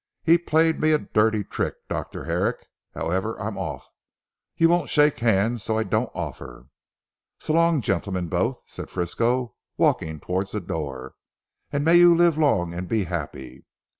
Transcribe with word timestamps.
He 0.23 0.39
played 0.39 0.81
me 0.81 0.93
a 0.93 0.97
dirty 0.97 1.43
trick, 1.43 1.75
Dr. 1.87 2.23
Herrick. 2.23 2.65
However, 2.95 3.39
I'm 3.39 3.55
off. 3.55 3.87
You 4.57 4.67
won't 4.67 4.89
shake 4.89 5.19
hands 5.19 5.61
so 5.61 5.77
I 5.77 5.83
don't 5.83 6.09
offer. 6.15 6.69
So 7.37 7.53
long 7.53 7.81
gentlemen 7.81 8.27
both," 8.27 8.63
said 8.65 8.89
Frisco 8.89 9.53
walking 9.77 10.19
towards 10.19 10.53
the 10.53 10.59
door, 10.59 11.13
"and 11.71 11.85
may 11.85 11.97
you 11.97 12.15
live 12.15 12.35
long 12.35 12.73
and 12.73 12.89
be 12.89 13.03
happy. 13.03 13.63